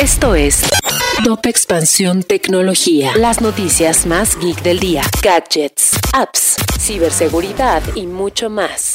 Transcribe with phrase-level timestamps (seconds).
[0.00, 0.62] Esto es
[1.24, 3.10] Top Expansión Tecnología.
[3.16, 5.02] Las noticias más geek del día.
[5.20, 8.92] Gadgets, apps, ciberseguridad y mucho más.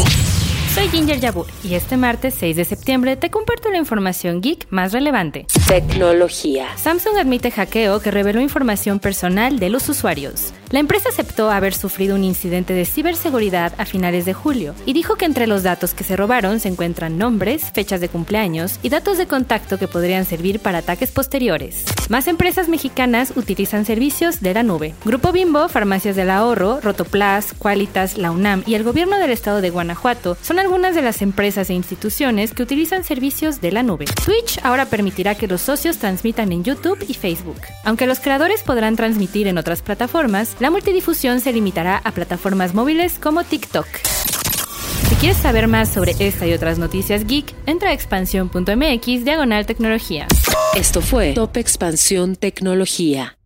[0.74, 4.94] Soy Ginger Yabur y este martes 6 de septiembre te comparto la información geek más
[4.94, 5.48] relevante.
[5.68, 6.68] Tecnología.
[6.78, 10.54] Samsung admite hackeo que reveló información personal de los usuarios.
[10.74, 15.18] La empresa aceptó haber sufrido un incidente de ciberseguridad a finales de julio y dijo
[15.18, 19.20] que entre los datos que se robaron se encuentran nombres, fechas de cumpleaños y datos
[19.20, 21.86] de contacto que podrían servir para ataques posteriores.
[22.10, 24.96] Más empresas mexicanas utilizan servicios de la nube.
[25.06, 29.70] Grupo Bimbo, Farmacias del Ahorro, Rotoplas, Qualitas, la UNAM y el gobierno del estado de
[29.70, 34.06] Guanajuato son algunas de las empresas e instituciones que utilizan servicios de la nube.
[34.26, 37.62] Twitch ahora permitirá que los socios transmitan en YouTube y Facebook.
[37.84, 43.20] Aunque los creadores podrán transmitir en otras plataformas, la multidifusión se limitará a plataformas móviles
[43.20, 43.86] como TikTok.
[45.10, 50.26] Si quieres saber más sobre esta y otras noticias geek, entra a expansión.mx diagonal tecnología.
[50.74, 53.38] Esto fue Top Expansión Tecnología.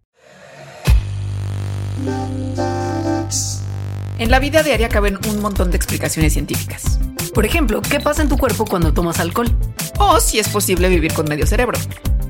[4.20, 7.00] En la vida diaria caben un montón de explicaciones científicas.
[7.34, 9.48] Por ejemplo, ¿qué pasa en tu cuerpo cuando tomas alcohol?
[9.98, 11.80] O si es posible vivir con medio cerebro.